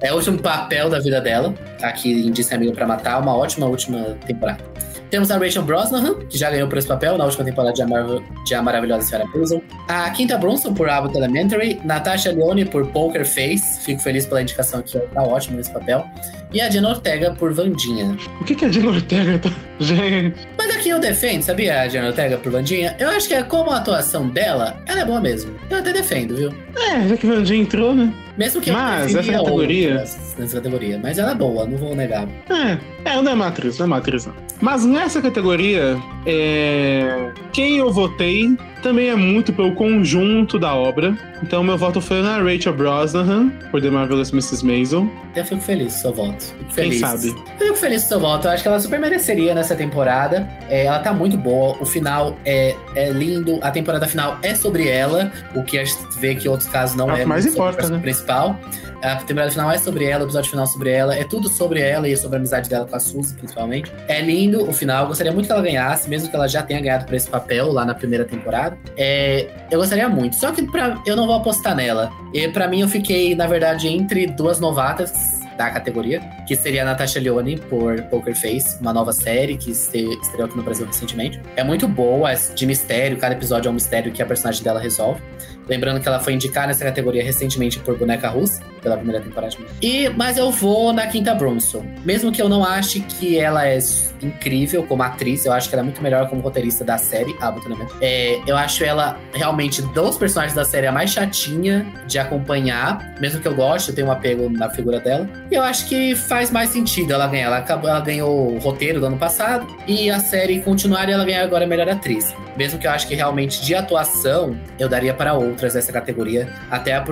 [0.00, 3.66] É o último papel da vida dela, aqui em Disse Amigo para Matar, uma ótima
[3.66, 4.62] última temporada.
[5.10, 7.86] Temos a Rachel Brosnahan, que já ganhou por esse papel na última temporada de A,
[7.86, 9.60] Mar- de a Maravilhosa Senhora Prison.
[9.88, 11.80] A Quinta Brunson por Abbott Elementary.
[11.84, 13.80] Natasha Leone por Poker Face.
[13.84, 16.04] Fico feliz pela indicação aqui, tá ótima nesse papel.
[16.52, 18.16] E a Jenna Ortega por Vandinha.
[18.40, 19.50] O que, que a Dina Ortega tá.
[19.80, 20.34] Gente.
[20.56, 22.96] Mas aqui eu defendo, sabia, a Jenna Ortega por Vandinha?
[22.98, 25.54] Eu acho que é como a atuação dela, ela é boa mesmo.
[25.70, 26.52] Eu até defendo, viu?
[26.76, 28.12] É, já que o Vandinha entrou, né?
[28.36, 30.98] Mesmo que Mas essa categoria- outras nessa categoria.
[31.02, 32.26] Mas ela é boa, não vou negar.
[32.50, 34.34] É, é, não é matriz, não é matriz, não.
[34.60, 37.32] Mas nessa categoria, é...
[37.52, 41.16] quem eu votei também é muito pelo conjunto da obra.
[41.42, 44.64] Então meu voto foi na Rachel Brosnahan, por The Marvelous Mrs.
[44.64, 45.08] Maisel.
[45.36, 46.42] Eu fico feliz com seu voto.
[46.44, 47.00] Fico Quem feliz.
[47.00, 47.28] sabe?
[47.60, 48.46] Eu fico feliz com seu voto.
[48.48, 50.48] Eu acho que ela super mereceria nessa temporada.
[50.68, 51.76] É, ela tá muito boa.
[51.80, 53.58] O final é, é lindo.
[53.62, 55.30] A temporada final é sobre ela.
[55.54, 57.20] O que a gente vê que em outros casos não É o é.
[57.20, 57.98] que mais importa, né?
[57.98, 58.58] principal.
[59.00, 61.14] A temporada final é sobre ela, o episódio final é sobre ela.
[61.14, 63.92] É tudo sobre ela e sobre a amizade dela com a Suzy, principalmente.
[64.08, 65.02] É lindo o final.
[65.04, 67.70] Eu gostaria muito que ela ganhasse, mesmo que ela já tenha ganhado por esse papel
[67.70, 68.67] lá na primeira temporada.
[68.96, 70.36] É, eu gostaria muito.
[70.36, 72.10] Só que pra, eu não vou apostar nela.
[72.32, 76.84] E pra mim, eu fiquei, na verdade, entre duas novatas da categoria, que seria a
[76.84, 81.40] Natasha Leone por Poker Face, uma nova série que estreou aqui no Brasil recentemente.
[81.56, 84.78] É muito boa, é de mistério, cada episódio é um mistério que a personagem dela
[84.78, 85.20] resolve.
[85.68, 89.56] Lembrando que ela foi indicada nessa categoria recentemente por Boneca Russa, pela primeira temporada.
[89.80, 91.84] E, mas eu vou na Quinta Brunson.
[92.04, 93.78] Mesmo que eu não ache que ela é
[94.22, 97.94] incrível como atriz, eu acho que ela é muito melhor como roteirista da série, Abotonamento.
[98.00, 103.14] É, eu acho ela realmente, dos personagens da série, a mais chatinha de acompanhar.
[103.20, 105.28] Mesmo que eu goste, eu tenho um apego na figura dela.
[105.50, 107.46] E eu acho que faz mais sentido ela ganhar.
[107.46, 111.24] Ela, acabou, ela ganhou o roteiro do ano passado e a série continuar e ela
[111.24, 112.34] ganhar agora a melhor atriz.
[112.56, 116.92] Mesmo que eu acho que realmente de atuação eu daria para outras essa categoria, até
[116.92, 117.04] a,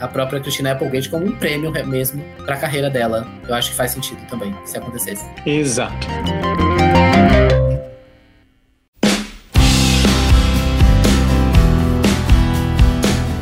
[0.00, 3.26] a própria Christina Applegate como um prêmio mesmo para a carreira dela.
[3.48, 5.24] Eu acho que faz sentido também, se acontecesse.
[5.44, 6.06] Exato.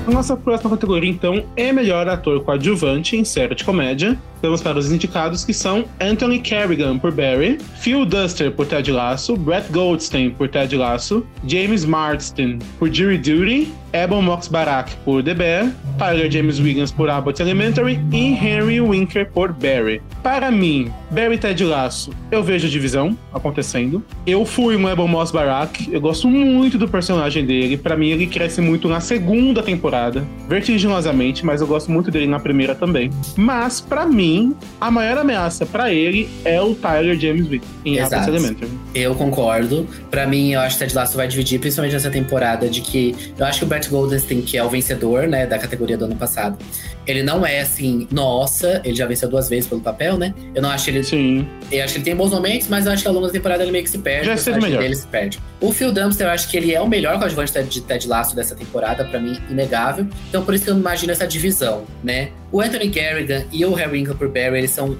[0.07, 4.19] A nossa próxima categoria, então, é melhor ator coadjuvante em série de comédia.
[4.43, 9.35] Vamos para os indicados, que são Anthony Kerrigan por Barry, Phil Duster por Ted Lasso,
[9.35, 15.35] Brett Goldstein por Ted Lasso, James Marsden por Jury Duty, Ebon Mox Barak por The
[15.35, 20.03] Bear, Tyler James Wiggins por Abbott Elementary e Henry Winker por Barry.
[20.21, 24.03] Para mim, Barry Ted Lasso, eu vejo a divisão acontecendo.
[24.27, 27.77] Eu fui um Ebon Moss Barak, eu gosto muito do personagem dele.
[27.77, 32.41] Para mim, ele cresce muito na segunda temporada, vertiginosamente, mas eu gosto muito dele na
[32.41, 33.11] primeira também.
[33.37, 38.15] Mas, para mim, a maior ameaça para ele é o Tyler James Wiggins em Exato.
[38.17, 38.71] Abbott Elementary.
[38.93, 39.87] Eu concordo.
[40.11, 43.47] Pra mim, eu acho que Ted Lasso vai dividir, principalmente nessa temporada, de que eu
[43.47, 46.59] acho que o Brett Goldenstein, que é o vencedor, né, da categoria do ano passado,
[47.07, 50.35] ele não é assim, nossa, ele já venceu duas vezes pelo papel, né?
[50.55, 51.03] Eu não acho ele.
[51.05, 51.47] Sim.
[51.71, 53.63] Eu acho que ele tem bons momentos, mas eu acho que ao longo da temporada
[53.63, 54.27] ele meio que se perde.
[54.27, 54.83] Já o esteve personagem melhor.
[54.83, 55.39] dele se perde.
[55.61, 58.55] O Phil Dumpster, eu acho que ele é o melhor coadjuvante de Ted Lasso dessa
[58.55, 60.07] temporada, pra mim, inegável.
[60.29, 62.31] Então por isso que eu imagino essa divisão, né?
[62.51, 64.97] O Anthony Garrigan e o Harry Winkler Barry, eles são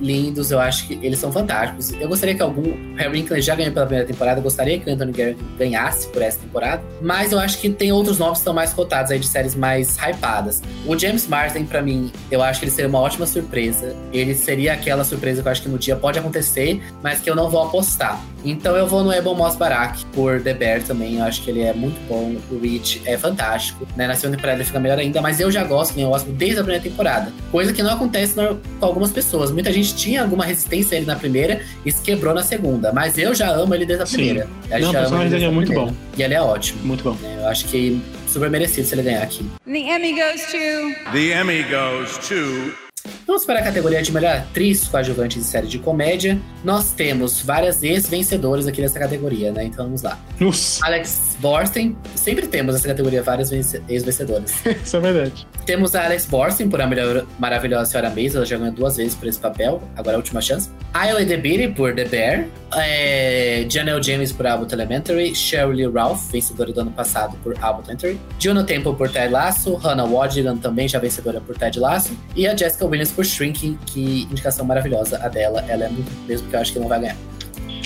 [0.00, 1.92] lindos, eu acho que eles são fantásticos.
[1.92, 2.94] Eu gostaria que algum.
[2.96, 6.22] Harry Winkler já ganhou pela primeira temporada, eu gostaria que o Anthony Garrigan ganhasse por
[6.22, 6.82] essa temporada.
[7.00, 9.96] Mas eu acho que tem outros nomes que estão mais cotados aí de séries mais
[9.96, 10.62] hypadas.
[10.86, 13.94] O James Marsden, pra mim, eu acho que ele seria uma ótima surpresa.
[14.12, 17.34] Ele seria aquela surpresa que eu acho que no dia pode acontecer, mas que eu
[17.34, 18.22] não vou apostar.
[18.50, 21.16] Então eu vou no Ebon Moss Barak por The Bear também.
[21.18, 22.36] Eu acho que ele é muito bom.
[22.50, 23.86] O Rich é fantástico.
[23.96, 24.06] Né?
[24.06, 26.58] Na segunda temporada ele fica melhor ainda, mas eu já gosto, nem eu gosto desde
[26.60, 27.32] a primeira temporada.
[27.50, 29.50] Coisa que não acontece no- com algumas pessoas.
[29.50, 32.92] Muita gente tinha alguma resistência a ele na primeira e se quebrou na segunda.
[32.92, 34.48] Mas eu já amo ele desde a primeira.
[34.70, 35.90] A gente Não, o já ama personagem ele dele é muito primeira.
[35.92, 35.96] bom.
[36.16, 36.80] E ele é ótimo.
[36.84, 37.16] Muito bom.
[37.22, 37.36] né?
[37.40, 39.44] Eu acho que super merecido se ele ganhar aqui.
[39.66, 41.12] The Emmy goes to.
[41.12, 42.85] The Emmy goes to
[43.26, 46.38] Vamos para a categoria de melhor atriz coadjuvante de série de comédia.
[46.62, 49.64] Nós temos várias ex-vencedoras aqui nessa categoria, né?
[49.64, 50.16] Então vamos lá.
[50.38, 54.54] Nossa, Alex Borstein, sempre temos nessa categoria várias vence- ex-vencedoras.
[54.84, 55.46] isso é verdade.
[55.66, 59.16] temos a Alex Borstein por A Melhor- Maravilhosa Senhora Maisel, ela já ganhou duas vezes
[59.16, 60.70] por esse papel, agora é a última chance.
[60.94, 66.80] Ailey DeBeatty por The Bear, é, Janelle James por Abbott Elementary, Shirley Ralph, vencedora do
[66.80, 71.40] ano passado por Abbott Elementary, Juno Temple por Ted Lasso, Hannah Wadigan também já vencedora
[71.40, 75.84] por Ted Lasso, e a Jessica Williams por Shrinking, que indicação maravilhosa a dela, ela
[75.84, 77.16] é muito, mesmo que eu acho que não vai ganhar.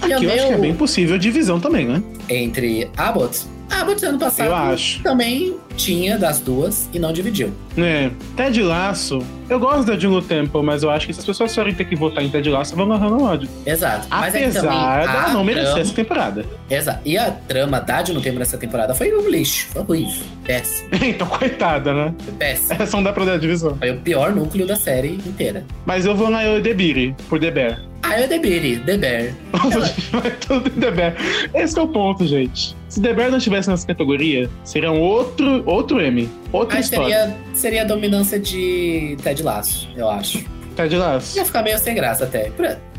[0.07, 2.03] E Aqui o eu acho que é bem possível divisão também, né?
[2.29, 5.03] Entre Abbott, Abbott ano passado Eu acho.
[5.03, 7.53] também tinha das duas e não dividiu.
[7.79, 11.55] É, Ted Lasso, eu gosto da Juno Temple, mas eu acho que se as pessoas
[11.55, 13.49] forem ter que votar em Ted Lasso, vão agarrando ódio.
[13.65, 14.07] Exato.
[14.11, 16.45] Mas é Apesar também dela a não merecer trama- essa temporada.
[16.69, 17.01] Exato.
[17.05, 19.69] E a trama da no tempo nessa temporada foi um lixo.
[19.73, 20.23] Foi horrível.
[20.45, 20.89] Péssimo.
[21.03, 22.15] então, coitada, né?
[22.39, 22.75] Péssimo.
[22.83, 23.77] Essa não dá pra dar divisão.
[23.77, 25.65] Foi o pior núcleo da série inteira.
[25.87, 27.81] Mas eu vou na Eu Debiri, por The Bear.
[28.03, 29.35] Ah, eu The Beatty, The Bear.
[30.11, 31.15] Vai tudo em The Bear.
[31.55, 32.75] Esse é o ponto, gente.
[32.91, 36.29] Se The Bear não estivesse nessa categoria, seria um outro, outro M.
[36.53, 37.21] Outra Aí história.
[37.21, 40.45] seria, seria a dominância de Ted Lasso, eu acho.
[40.75, 41.39] Ted Lasso.
[41.39, 42.51] Ia ficar meio sem graça até.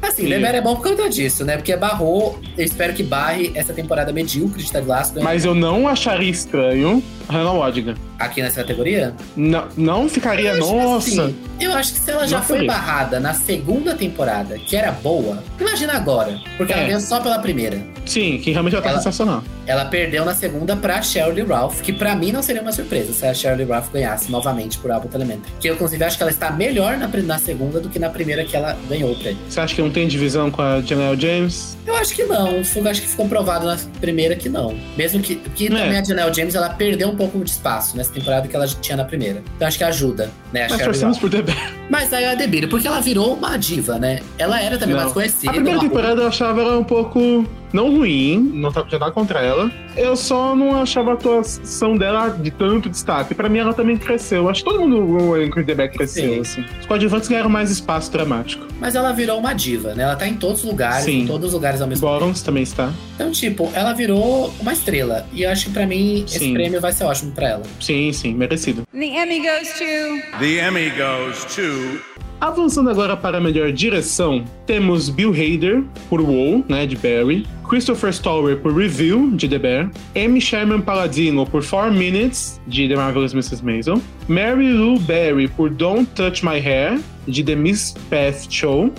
[0.02, 1.56] Assim, Bear é bom por conta disso, né?
[1.58, 2.40] Porque barrou.
[2.58, 6.30] Eu espero que barre essa temporada medíocre de Ted Lasso ganhando Mas eu não acharia
[6.30, 7.96] estranho Hannah Wadigan.
[8.20, 9.14] aqui nessa categoria.
[9.36, 11.24] Não, não ficaria, Eu nossa.
[11.26, 14.92] assim, eu acho que se ela já Não foi barrada na segunda temporada, que era
[14.92, 16.38] boa, imagina agora.
[16.58, 16.86] Porque ela É.
[16.88, 17.82] ganhou só pela primeira.
[18.06, 19.44] Sim, que realmente ela tá Ela- sensacional.
[19.68, 23.26] Ela perdeu na segunda pra Shirley Ralph, que pra mim não seria uma surpresa se
[23.26, 25.54] a Shirley Ralph ganhasse novamente por Abbott Elementary.
[25.60, 28.44] Que eu, inclusive, acho que ela está melhor na, na segunda do que na primeira
[28.44, 29.38] que ela ganhou o prêmio.
[29.48, 31.78] Você acha que não tem divisão com a Janelle James?
[31.86, 32.52] Eu acho que não.
[32.52, 34.76] Eu acho que ficou provado na primeira que não.
[34.98, 35.70] Mesmo que, que É.
[35.70, 38.98] também a Janelle James, ela perdeu um pouco de espaço nessa temporada que ela tinha
[38.98, 39.44] na primeira.
[39.56, 41.74] Então acho que ajuda, né, a Mas torcemos por Bear.
[41.90, 44.20] Mas aí a Debira, porque ela virou uma diva, né?
[44.38, 45.02] Ela era também Não.
[45.04, 45.52] mais conhecida.
[45.52, 49.40] A primeira temporada eu achava ela um pouco não ruim, não tá já nada contra
[49.40, 49.72] ela.
[49.96, 53.34] Eu só não achava a atuação dela de tanto destaque.
[53.34, 54.50] Pra mim, ela também cresceu.
[54.50, 56.40] Acho que todo mundo no elenco de The Bear cresceu, Sim.
[56.40, 56.66] assim.
[56.80, 58.66] Os coadjuvantes ganharam mais espaço dramático.
[58.80, 60.04] Mas ela virou uma diva, né?
[60.04, 61.22] Ela tá em todos os lugares, Sim.
[61.22, 62.20] em todos os lugares ao mesmo tempo.
[62.20, 62.92] Borons também está.
[63.16, 65.26] Então, tipo, ela virou uma estrela.
[65.34, 66.54] E eu acho que pra mim esse Sim.
[66.54, 67.64] prêmio vai ser ótimo pra ela.
[67.80, 68.84] Sim, sim, merecido.
[68.92, 70.40] The Emmy goes to.
[70.40, 76.66] The Emmy goes to Avançando agora para a melhor direção, temos Bill Hader, por WoW,
[76.68, 77.46] né, de Barry.
[77.72, 79.90] Christopher Stoller, por Review, de The Bear.
[80.14, 83.64] Amy Sherman Palladino, por 4 Minutes, de The Marvelous Mrs.
[83.64, 84.02] Maisel.
[84.28, 88.92] Mary Lou Berry, por Don't Touch My Hair, de The Miss Path Show.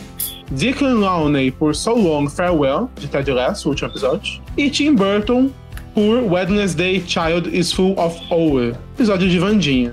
[0.53, 4.41] Declan Lowney, por So Long Farewell, de Ted Lasso, o último episódio.
[4.57, 5.51] E Tim Burton,
[5.95, 9.93] por Wednesday Child is Full of Owe, episódio de Vandinha.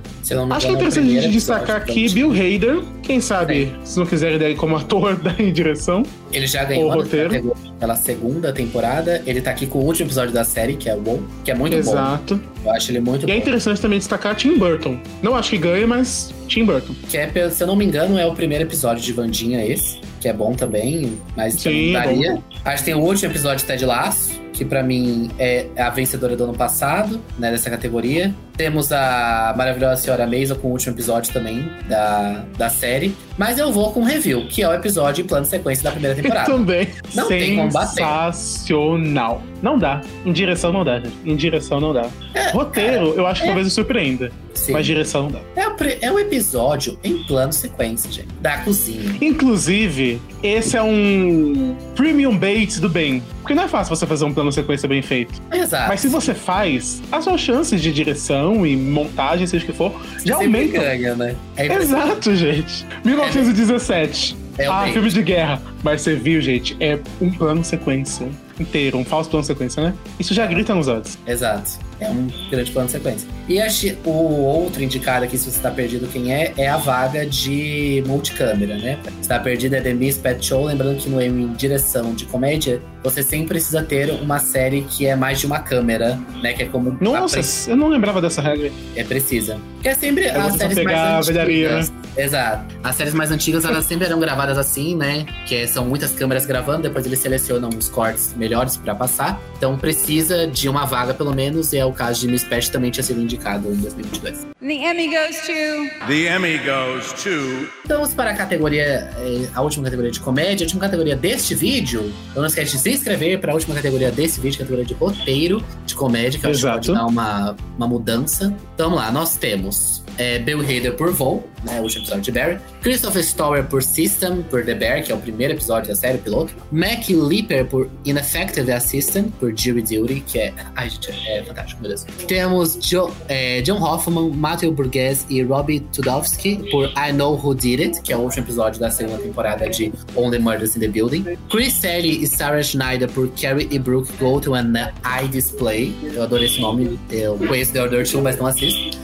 [0.52, 3.98] Acho que é o interessante a gente destacar aqui então, Bill Hader, quem sabe, se
[4.00, 6.04] não quiserem dele como ator da em direção.
[6.32, 7.56] Ele já ganhou o roteiro.
[7.80, 9.22] pela- segunda temporada.
[9.26, 11.76] Ele tá aqui com o último episódio da série, que é WoW, que é muito
[11.76, 12.36] Exato.
[12.36, 12.42] bom.
[12.66, 13.42] Eu acho ele muito E é bom.
[13.42, 15.00] interessante também destacar Tim Burton.
[15.24, 16.94] Não acho que ganhe, mas Tim Burton.
[17.10, 20.28] Que é, se eu não me engano, é o primeiro episódio de Vandinha esse, que
[20.28, 22.34] é bom também, mas Sim, é daria.
[22.36, 22.44] bom.
[22.64, 26.36] Acho que tem o último episódio de Ted Lasso, que pra mim é a vencedora
[26.36, 28.36] do ano passado, né, dessa categoria.
[28.58, 33.16] Temos a maravilhosa Senhora Maisel com o último episódio também da, da série.
[33.40, 36.16] Mas eu vou com o review, que é o episódio em plano sequência da primeira
[36.16, 36.52] Eu temporada.
[36.52, 36.90] também.
[37.16, 38.04] Não tem como bater.
[38.34, 39.42] Sensacional.
[39.62, 40.02] Não dá.
[40.26, 41.16] Em direção não dá, gente.
[41.26, 42.08] Em direção não dá.
[42.34, 43.50] É, Roteiro, eu acho que é.
[43.50, 44.32] talvez o surpreenda.
[44.54, 44.74] Sim.
[44.74, 45.40] Mas direção não dá.
[45.56, 48.28] É o, pre- é o episódio em plano sequência, gente.
[48.42, 49.16] Da cozinha.
[49.22, 53.24] Inclusive, esse é um premium bait do bem.
[53.42, 55.42] Porque não é fácil você fazer um plano sequência bem feito.
[55.52, 55.88] Exato.
[55.88, 59.92] Mas se você faz, as suas chances de direção e montagem, seja o que for,
[60.26, 60.82] já sempre aumentam.
[60.82, 61.36] ganha, né?
[61.56, 61.66] É.
[61.74, 62.86] Exato, gente.
[63.30, 64.38] 1917.
[64.58, 65.62] É ah, filme de guerra.
[65.82, 68.28] Mas você viu, gente, é um plano sequência
[68.60, 69.94] inteiro, um falso plano sequência, né?
[70.20, 71.18] Isso já grita nos olhos.
[71.26, 71.89] Exato.
[72.00, 73.28] É um grande plano de sequência.
[73.48, 73.60] E
[74.06, 78.78] o outro indicado aqui, se você tá perdido quem é, é a vaga de multicâmera,
[78.78, 79.00] né?
[79.22, 80.66] Se tá perdido é The Miss Pet Show.
[80.66, 85.16] Lembrando que no em direção de comédia, você sempre precisa ter uma série que é
[85.16, 86.54] mais de uma câmera, né?
[86.54, 86.98] Que é como.
[87.02, 88.72] Nossa, eu não lembrava dessa regra.
[88.96, 89.58] É precisa.
[89.82, 91.92] Que é sempre Eu as séries mais antigas.
[92.18, 92.76] Exato.
[92.84, 95.26] As séries mais antigas, elas sempre eram gravadas assim, né?
[95.48, 99.40] Que é- são muitas câmeras gravando, depois eles selecionam os cortes melhores pra passar.
[99.58, 102.92] Então precisa de uma vaga, pelo menos, e é o caso de Miss Pet também
[102.92, 104.48] tinha sido indicado em 2022.
[104.62, 106.08] And the Emmy goes to.
[106.08, 110.64] The Emmy goes to Então vamos para a categoria, eh, a última categoria de comédia,
[110.64, 112.14] a última categoria deste vídeo.
[112.32, 115.64] Então não esquece de se inscrever para a última categoria desse vídeo, categoria de roteiro
[115.86, 116.88] de comédia, que eu acho que Exato.
[116.88, 118.54] pode dar uma, uma mudança.
[118.76, 122.32] Então vamos lá, nós temos eh, Bill Hader por Vol, né, o último episódio de
[122.32, 122.58] Barry.
[122.82, 126.22] Christopher Storer por System, por The Bear, que é o primeiro episódio da série, o
[126.22, 126.54] piloto.
[126.72, 130.54] Mac Leaper por Ineffective Assistant, por Jury Duty, que é...
[130.76, 132.04] Ai, gente, é fantástico, meu Deus.
[132.28, 137.80] Temos Jo- eh, John Hoffman, Matthew Burgess e Robbie Tudowski por I Know Who Did
[137.80, 141.38] It, que é o último episódio da segunda temporada de Only Murders in the Building.
[141.50, 144.74] Chris Kelly e Sarah Schneider por Carrie e Brooke Go to an
[145.06, 145.94] Eye Display.
[146.14, 148.98] Eu adorei esse nome, eu conheço The Order 2, mas não assisto.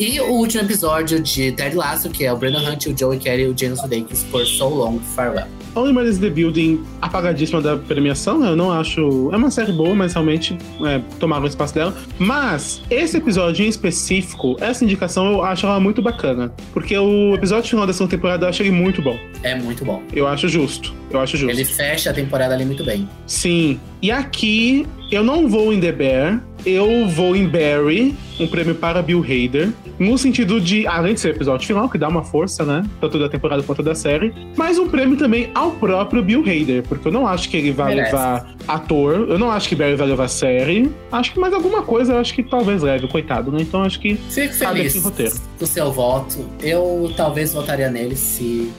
[0.00, 3.42] E o último episódio de Ted Lasso, que é o Brendan Hunt, o Joey Kelly
[3.42, 5.46] e o James Sudeikis por So Long Farewell.
[5.74, 8.48] Only Murders in the Building, apagadíssima da premiação, né?
[8.48, 9.30] eu não acho.
[9.30, 11.94] É uma série boa, mas realmente é, tomava o espaço dela.
[12.18, 16.50] Mas esse episódio em específico, essa indicação eu acho ela muito bacana.
[16.72, 19.18] Porque o episódio final da segunda temporada eu acho ele muito bom.
[19.42, 20.02] É muito bom.
[20.14, 20.94] Eu acho justo.
[21.10, 21.54] Eu acho justo.
[21.54, 23.06] Ele fecha a temporada ali muito bem.
[23.26, 23.78] Sim.
[24.00, 29.02] E aqui eu não vou em The Bear, eu vou em Barry, um prêmio para
[29.02, 32.64] Bill Hader, no sentido de, além de ser o episódio final, que dá uma força,
[32.64, 32.84] né?
[33.00, 37.08] Tanto da temporada quanto da série, mas um prêmio também ao próprio Bill Hader, porque
[37.08, 38.12] eu não acho que ele vai Merece.
[38.12, 42.14] levar ator, eu não acho que Barry vai levar série, acho que mais alguma coisa
[42.14, 43.58] eu acho que talvez leve, coitado, né?
[43.60, 45.34] Então acho que Fico Cabe feliz aqui roteiro.
[45.58, 46.38] com o seu voto.
[46.62, 48.70] Eu talvez votaria nele se,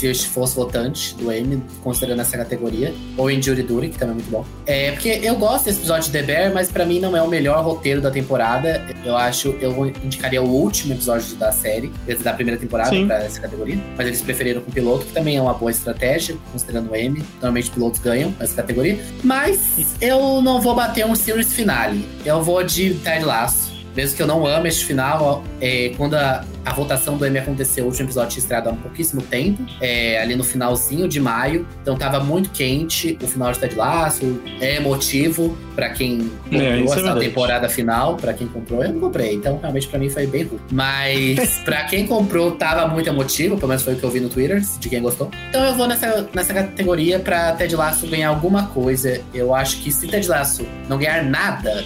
[0.00, 2.94] se fosse votante do Emmy, considerando essa categoria.
[3.16, 4.44] Ou em Jury Duty, que também é muito bom.
[4.66, 7.28] É, porque eu gosto desse episódio de The Bear, mas pra mim não é o
[7.28, 8.84] melhor roteiro da temporada.
[9.04, 13.06] Eu acho, eu indicaria o último episódio da série, da primeira temporada, Sim.
[13.06, 13.78] pra essa categoria.
[13.96, 17.24] Mas eles preferiram com o piloto, que também é uma boa estratégia, considerando o Emmy.
[17.34, 18.98] Normalmente pilotos ganham essa categoria.
[19.22, 22.06] Mas eu não vou bater um series finale.
[22.24, 23.69] Eu vou de Ted Lasso.
[24.00, 27.84] Mesmo que eu não ame este final, é, quando a, a votação do Emmy aconteceu,
[27.84, 31.68] o último episódio tinha estreado há um pouquíssimo tempo, é, ali no finalzinho de maio,
[31.82, 36.80] então tava muito quente o final de Ted Lasso, é emotivo pra quem comprou É,
[36.80, 37.20] é essa verdade.
[37.20, 40.60] temporada final, pra quem comprou, eu não comprei, então realmente pra mim foi bem ruim.
[40.72, 44.30] Mas pra quem comprou, tava muito emotivo, pelo menos foi o que eu vi no
[44.30, 45.30] Twitter, de quem gostou.
[45.50, 49.20] Então eu vou nessa, nessa categoria pra Ted Lasso ganhar alguma coisa.
[49.34, 51.84] Eu acho que se Ted Lasso não ganhar nada,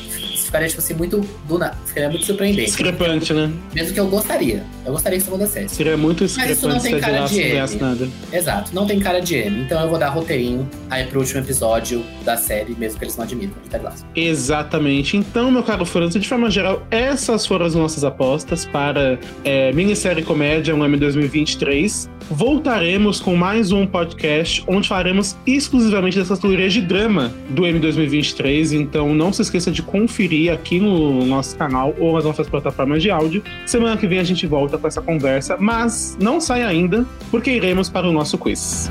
[0.55, 1.73] isso ficaria, tipo assim, muito do na...
[1.87, 2.67] ficaria muito surpreendente.
[2.67, 3.51] discrepante, né?
[3.75, 4.64] Mesmo que eu gostaria.
[4.85, 5.75] Eu gostaria que isso acontecesse.
[5.75, 7.81] Seria muito isso não discrepante se tem cara de não Emmy.
[7.81, 8.09] nada.
[8.33, 9.62] Exato, não tem cara de M.
[9.62, 13.25] Então eu vou dar roteirinho aí pro último episódio da série, mesmo que eles não
[13.25, 14.05] admitam, de Ted Lasso.
[14.14, 15.17] Exatamente.
[15.17, 20.23] Então, meu caro França, de forma geral, essas foram as nossas apostas para é, minissérie
[20.23, 22.09] comédia um M 2023.
[22.31, 28.73] Voltaremos com mais um podcast onde falaremos exclusivamente dessas categorias de drama do M 2023.
[28.73, 33.11] Então, não se esqueça de conferir aqui no nosso canal ou nas nossas plataformas de
[33.11, 33.42] áudio.
[33.66, 37.88] Semana que vem a gente volta com essa conversa, mas não sai ainda, porque iremos
[37.88, 38.90] para o nosso quiz.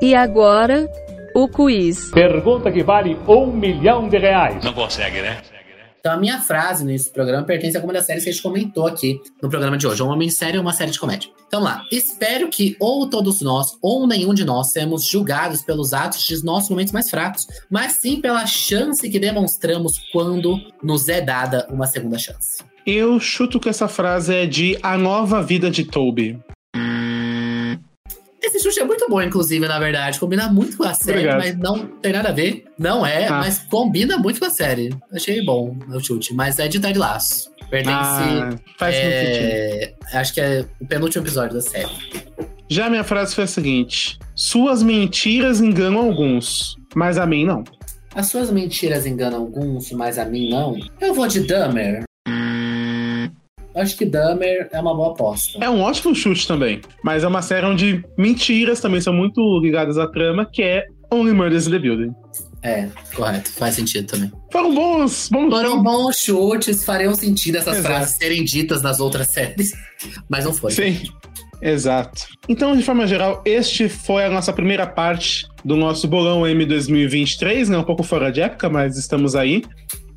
[0.00, 0.88] E agora,
[1.34, 2.10] o quiz.
[2.10, 4.62] Pergunta que vale um milhão de reais.
[4.62, 5.38] Não consegue, né?
[6.06, 8.86] Então a minha frase nesse programa pertence a alguma das séries que a gente comentou
[8.86, 10.00] aqui no programa de hoje.
[10.04, 11.28] Uma minissérie ou uma série de comédia.
[11.48, 11.82] Então lá.
[11.90, 16.70] Espero que ou todos nós ou nenhum de nós sejamos julgados pelos atos de nossos
[16.70, 22.18] momentos mais fracos, mas sim pela chance que demonstramos quando nos é dada uma segunda
[22.18, 22.62] chance.
[22.86, 26.38] Eu chuto que essa frase é de A Nova Vida de Toby.
[29.06, 30.18] Muito bom, inclusive, na verdade.
[30.18, 31.38] Combina muito com a série, Obrigado.
[31.38, 32.64] mas não tem nada a ver.
[32.78, 33.38] Não é, Ah.
[33.38, 34.92] mas combina muito com a série.
[35.12, 36.34] Achei bom o chute.
[36.34, 37.50] Mas é de Ted Laço.
[37.70, 37.90] Pertence.
[37.96, 41.90] Ah, faz é, acho que é o penúltimo episódio da série.
[42.68, 47.62] Já minha frase foi a seguinte: Suas mentiras enganam alguns, mas a mim não.
[48.14, 50.76] As suas mentiras enganam alguns, mas a mim não.
[51.00, 52.04] Eu vou de Dahmer.
[53.76, 55.58] Acho que Dahmer é uma boa aposta.
[55.62, 59.98] É um ótimo chute também, mas é uma série onde mentiras também são muito ligadas
[59.98, 62.14] à trama, que é Only Murders in the Building.
[62.62, 63.52] É, correto.
[63.52, 64.32] Faz sentido também.
[64.50, 67.94] Foram bons, bons Foram bons chutes, fariam sentido essas Exato.
[67.94, 69.72] frases serem ditas nas outras séries.
[70.28, 70.72] Mas não foi.
[70.72, 71.02] Sim,
[71.60, 72.26] exato.
[72.48, 77.68] Então, de forma geral, este foi a nossa primeira parte do nosso Bolão M 2023,
[77.68, 77.78] né?
[77.78, 79.62] Um pouco fora de época, mas estamos aí.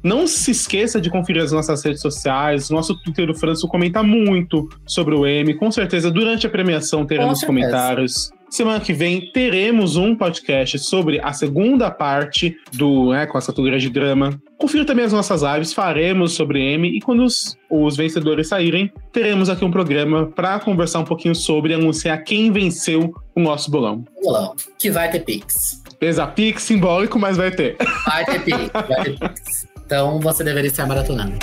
[0.04, 2.70] Não se esqueça de conferir as nossas redes sociais.
[2.70, 5.54] Nosso Twitter do Franço comenta muito sobre o M.
[5.56, 8.32] Com certeza, durante a premiação teremos comentários.
[8.50, 13.78] Semana que vem teremos um podcast sobre a segunda parte do, né, com essa categoria
[13.78, 14.42] de drama.
[14.58, 19.50] Confira também as nossas lives, faremos sobre M e quando os, os vencedores saírem, teremos
[19.50, 24.04] aqui um programa para conversar um pouquinho sobre e anunciar quem venceu o nosso bolão.
[24.22, 25.84] Bolão, que vai ter Pix.
[26.00, 27.78] Pesa Pix simbólico, mas vai ter.
[28.06, 29.68] Vai ter Pix, vai ter Pix.
[29.90, 31.36] Então você deveria estar maratonando.